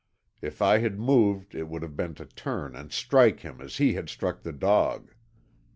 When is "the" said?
4.41-4.51